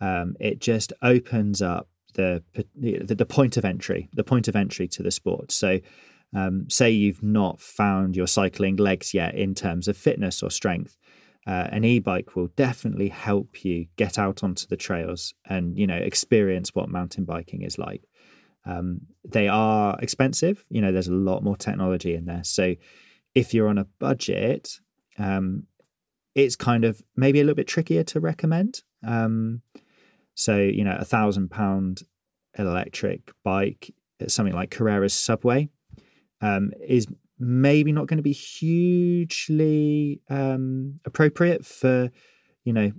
[0.00, 2.42] Um, it just opens up the,
[2.76, 5.50] the the point of entry, the point of entry to the sport.
[5.50, 5.80] So
[6.34, 10.96] um, say you've not found your cycling legs yet in terms of fitness or strength,
[11.46, 15.96] uh, an e-bike will definitely help you get out onto the trails and you know
[15.96, 18.02] experience what mountain biking is like.
[18.66, 20.64] Um, they are expensive.
[20.70, 22.44] You know, there's a lot more technology in there.
[22.44, 22.74] So
[23.34, 24.80] if you're on a budget,
[25.18, 25.64] um,
[26.34, 28.82] it's kind of maybe a little bit trickier to recommend.
[29.06, 29.60] Um,
[30.34, 32.02] so you know, a thousand pound
[32.58, 33.94] electric bike,
[34.28, 35.68] something like Carrera's Subway,
[36.40, 37.06] um, is
[37.38, 42.10] maybe not going to be hugely um, appropriate for,
[42.64, 42.92] you know,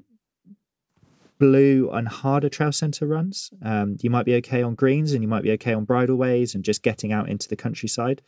[1.40, 3.52] blue and harder trail center runs.
[3.62, 6.64] Um, you might be okay on greens and you might be okay on bridleways and
[6.64, 8.22] just getting out into the countryside.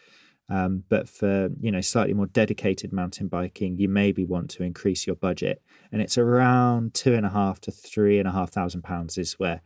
[0.50, 5.06] Um, but for you know slightly more dedicated mountain biking, you maybe want to increase
[5.06, 8.84] your budget, and it's around two and a half to three and a half thousand
[8.84, 9.62] pounds is where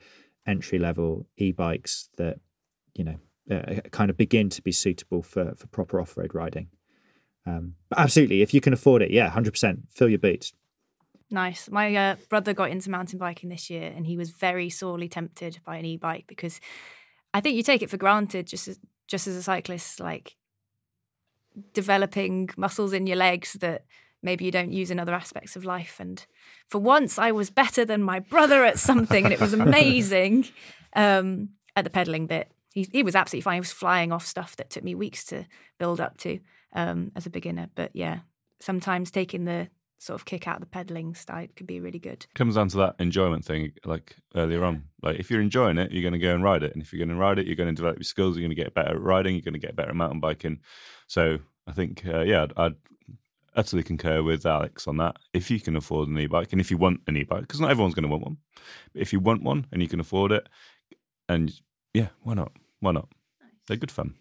[0.48, 2.40] entry level e-bikes that
[2.96, 3.18] you know
[3.50, 6.68] uh, kind of begin to be suitable for for proper off road riding.
[7.46, 10.54] Um, but absolutely, if you can afford it, yeah, hundred percent, fill your boots.
[11.32, 11.70] Nice.
[11.72, 15.60] My uh, brother got into mountain biking this year, and he was very sorely tempted
[15.66, 16.60] by an e-bike because
[17.34, 20.36] I think you take it for granted just as, just as a cyclist, like
[21.74, 23.86] developing muscles in your legs that
[24.22, 25.98] maybe you don't use in other aspects of life.
[26.02, 26.26] And
[26.68, 30.50] for once, I was better than my brother at something, and it was amazing
[30.98, 33.56] um, at the pedaling bit he, he was absolutely fine.
[33.56, 35.46] He was flying off stuff that took me weeks to
[35.78, 36.40] build up to
[36.74, 37.70] um, as a beginner.
[37.76, 38.20] But yeah,
[38.60, 42.26] sometimes taking the sort of kick out the pedaling side could be really good.
[42.34, 44.86] Comes down to that enjoyment thing, like earlier on.
[45.04, 47.06] Like if you're enjoying it, you're going to go and ride it, and if you're
[47.06, 48.36] going to ride it, you're going to develop your skills.
[48.36, 49.36] You're going to get better at riding.
[49.36, 50.60] You're going to get better at mountain biking.
[51.08, 52.76] So I think, uh, yeah, I'd, I'd
[53.56, 55.18] utterly concur with Alex on that.
[55.34, 57.94] If you can afford an e-bike, and if you want an e-bike, because not everyone's
[57.94, 58.38] going to want one,
[58.94, 60.48] but if you want one and you can afford it,
[61.30, 61.54] and
[61.94, 62.54] yeah, why not?
[62.82, 63.08] Why not?
[63.68, 64.16] They're good fun.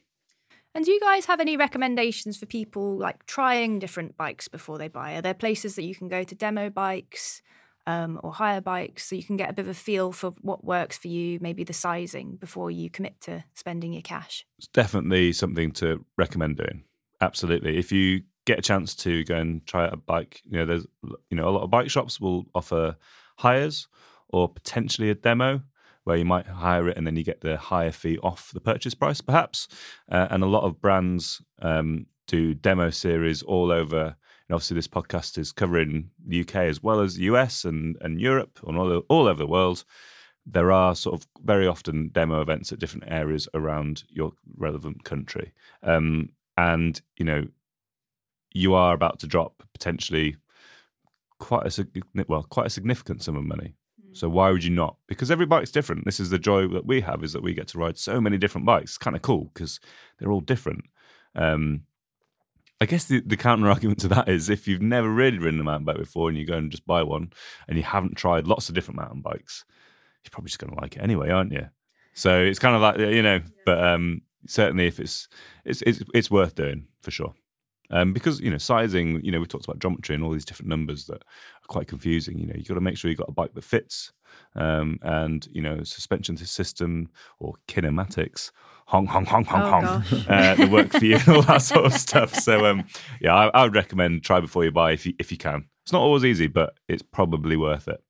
[0.74, 4.86] And do you guys have any recommendations for people like trying different bikes before they
[4.86, 5.14] buy?
[5.14, 7.42] Are there places that you can go to demo bikes
[7.88, 10.62] um, or hire bikes so you can get a bit of a feel for what
[10.62, 14.46] works for you, maybe the sizing before you commit to spending your cash?
[14.58, 16.84] It's definitely something to recommend doing.
[17.20, 17.76] Absolutely.
[17.76, 20.86] If you get a chance to go and try out a bike, you know, there's
[21.30, 22.96] you know a lot of bike shops will offer
[23.38, 23.88] hires
[24.28, 25.62] or potentially a demo
[26.10, 28.94] where you might hire it and then you get the hire fee off the purchase
[28.96, 29.68] price, perhaps.
[30.10, 34.16] Uh, and a lot of brands um, do demo series all over.
[34.48, 38.20] And obviously, this podcast is covering the UK as well as the US and, and
[38.20, 39.84] Europe and all, all over the world.
[40.44, 45.52] There are sort of very often demo events at different areas around your relevant country.
[45.84, 47.46] Um, and, you know,
[48.52, 50.38] you are about to drop potentially
[51.38, 51.86] quite a
[52.26, 53.74] well quite a significant sum of money
[54.12, 54.96] so why would you not?
[55.06, 56.04] Because every bike's different.
[56.04, 58.38] This is the joy that we have is that we get to ride so many
[58.38, 58.92] different bikes.
[58.92, 59.80] It's kind of cool because
[60.18, 60.84] they're all different.
[61.34, 61.82] Um,
[62.80, 65.64] I guess the, the counter argument to that is if you've never really ridden a
[65.64, 67.32] mountain bike before and you go and just buy one
[67.68, 69.64] and you haven't tried lots of different mountain bikes,
[70.24, 71.68] you're probably just going to like it anyway, aren't you?
[72.14, 75.28] So it's kind of like you know, but um, certainly if it's
[75.64, 77.34] it's it's, it's worth doing for sure.
[77.90, 80.68] Um, because you know sizing, you know we talked about geometry and all these different
[80.68, 82.38] numbers that are quite confusing.
[82.38, 84.12] You know you got to make sure you have got a bike that fits,
[84.54, 88.52] um, and you know suspension system or kinematics,
[88.86, 91.86] hong hong hong hong Oh, hong, uh, the work for you and all that sort
[91.86, 92.34] of stuff.
[92.34, 92.84] So um,
[93.20, 95.66] yeah, I, I would recommend try before you buy if you if you can.
[95.82, 98.02] It's not always easy, but it's probably worth it.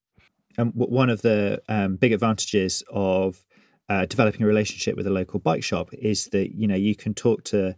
[0.59, 3.45] And one of the um, big advantages of
[3.89, 7.15] uh, developing a relationship with a local bike shop is that you know you can
[7.15, 7.77] talk to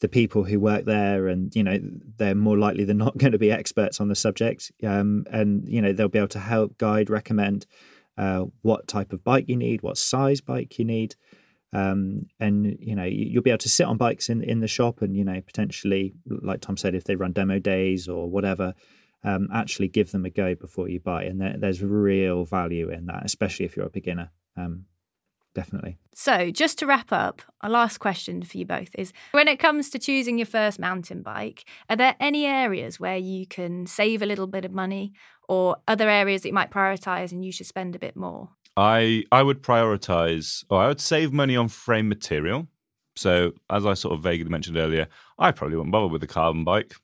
[0.00, 1.78] the people who work there, and you know
[2.16, 5.80] they're more likely than not going to be experts on the subject, um, and you
[5.80, 7.66] know they'll be able to help guide, recommend
[8.18, 11.14] uh, what type of bike you need, what size bike you need.
[11.72, 14.68] Um, and you know you- you'll be able to sit on bikes in in the
[14.68, 18.74] shop, and you know potentially, like Tom said, if they run demo days or whatever,
[19.22, 21.24] um, actually give them a go before you buy.
[21.24, 24.30] And there, there's real value in that, especially if you're a beginner.
[24.56, 24.86] Um,
[25.54, 25.98] definitely.
[26.14, 29.90] So, just to wrap up, our last question for you both is when it comes
[29.90, 34.26] to choosing your first mountain bike, are there any areas where you can save a
[34.26, 35.12] little bit of money
[35.48, 38.50] or other areas that you might prioritize and you should spend a bit more?
[38.76, 42.68] I I would prioritize, or I would save money on frame material.
[43.16, 46.64] So as I sort of vaguely mentioned earlier, I probably wouldn't bother with a carbon
[46.64, 46.94] bike.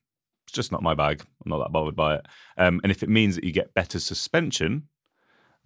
[0.46, 1.22] It's just not my bag.
[1.44, 2.26] I'm not that bothered by it.
[2.56, 4.88] Um, and if it means that you get better suspension,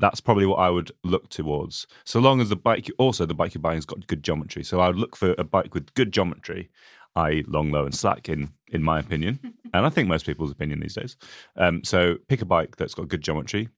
[0.00, 1.86] that's probably what I would look towards.
[2.04, 4.64] So long as the bike, also the bike you're buying has got good geometry.
[4.64, 6.70] So I would look for a bike with good geometry,
[7.16, 8.28] i.e., long, low, and slack.
[8.28, 9.38] In in my opinion,
[9.74, 11.16] and I think most people's opinion these days.
[11.56, 13.68] Um, so pick a bike that's got good geometry,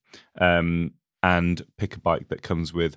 [0.40, 0.92] um,
[1.22, 2.96] and pick a bike that comes with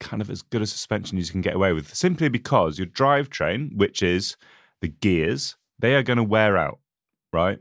[0.00, 1.94] kind of as good a suspension as you can get away with.
[1.94, 4.36] Simply because your drivetrain, which is
[4.80, 6.80] the gears, they are going to wear out,
[7.32, 7.58] right?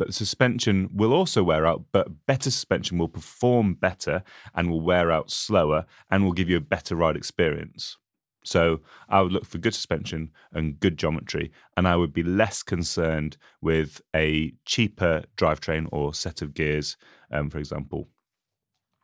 [0.00, 4.22] But the suspension will also wear out, but better suspension will perform better
[4.54, 7.98] and will wear out slower and will give you a better ride experience.
[8.42, 8.80] So
[9.10, 13.36] I would look for good suspension and good geometry, and I would be less concerned
[13.60, 16.96] with a cheaper drivetrain or set of gears,
[17.30, 18.08] um, for example.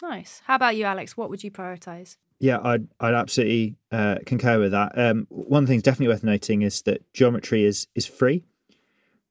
[0.00, 0.40] Nice.
[0.46, 1.14] How about you, Alex?
[1.14, 2.16] What would you prioritize?
[2.38, 4.92] Yeah, I'd I'd absolutely uh, concur with that.
[4.96, 8.46] Um, one thing's definitely worth noting is that geometry is is free.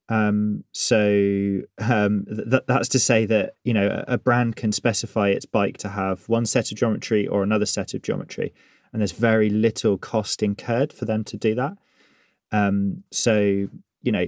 [0.07, 5.45] Um, so um, th- that's to say that you know a brand can specify its
[5.45, 8.53] bike to have one set of geometry or another set of geometry,
[8.93, 11.73] and there's very little cost incurred for them to do that.
[12.51, 13.67] Um, so
[14.03, 14.25] you know,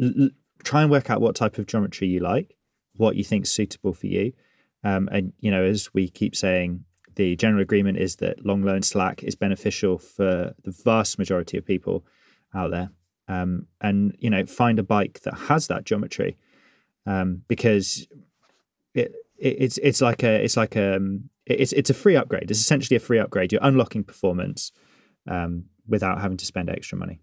[0.00, 0.30] l-
[0.62, 2.56] try and work out what type of geometry you like,
[2.96, 4.32] what you think's suitable for you,
[4.84, 6.84] um, and you know, as we keep saying,
[7.16, 11.66] the general agreement is that long loan slack is beneficial for the vast majority of
[11.66, 12.06] people
[12.54, 12.90] out there.
[13.30, 16.36] Um, and you know, find a bike that has that geometry,
[17.06, 18.08] um, because
[18.92, 22.50] it, it it's it's like a it's like a um, it's it's a free upgrade.
[22.50, 23.52] It's essentially a free upgrade.
[23.52, 24.72] You're unlocking performance
[25.28, 27.20] um, without having to spend extra money.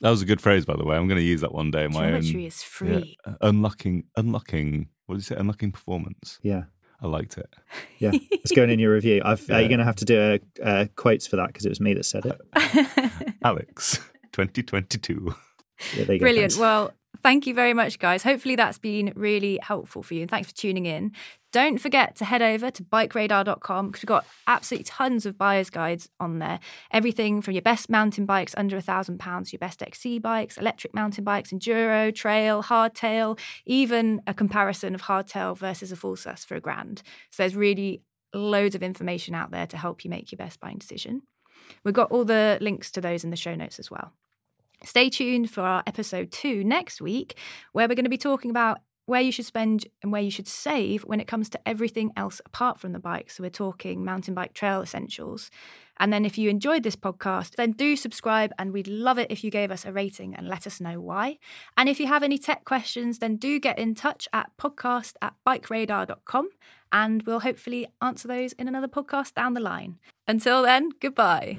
[0.00, 0.96] That was a good phrase, by the way.
[0.96, 2.46] I'm going to use that one day my Geometry own.
[2.46, 3.16] is free.
[3.24, 4.88] Yeah, uh, unlocking, unlocking.
[5.06, 5.36] What did you say?
[5.36, 6.40] Unlocking performance.
[6.42, 6.64] Yeah,
[7.00, 7.54] I liked it.
[7.98, 8.10] yeah.
[8.12, 9.22] it's going in your review.
[9.24, 11.68] I've, uh, you're going to have to do a, uh, quotes for that because it
[11.68, 13.34] was me that said it.
[13.44, 14.00] Alex,
[14.34, 15.34] 2022.
[15.96, 16.52] Yeah, there go, Brilliant.
[16.52, 16.58] thanks.
[16.58, 18.22] Well, thank you very much, guys.
[18.22, 20.22] Hopefully, that's been really helpful for you.
[20.22, 21.12] And thanks for tuning in.
[21.52, 26.08] Don't forget to head over to bikeradar.com because we've got absolutely tons of buyer's guides
[26.18, 26.58] on there.
[26.90, 30.94] Everything from your best mountain bikes under a thousand pounds, your best XC bikes, electric
[30.94, 36.56] mountain bikes, enduro, trail, hardtail, even a comparison of hardtail versus a full sus for
[36.56, 37.02] a grand.
[37.30, 38.02] So there's really
[38.34, 41.22] loads of information out there to help you make your best buying decision.
[41.84, 44.12] We've got all the links to those in the show notes as well.
[44.84, 47.38] Stay tuned for our episode two next week,
[47.72, 50.48] where we're going to be talking about where you should spend and where you should
[50.48, 53.30] save when it comes to everything else apart from the bike.
[53.30, 55.50] So, we're talking mountain bike trail essentials.
[55.98, 59.44] And then, if you enjoyed this podcast, then do subscribe, and we'd love it if
[59.44, 61.38] you gave us a rating and let us know why.
[61.76, 65.34] And if you have any tech questions, then do get in touch at podcast at
[65.46, 66.48] bikeradar.com,
[66.92, 69.98] and we'll hopefully answer those in another podcast down the line.
[70.26, 71.58] Until then, goodbye.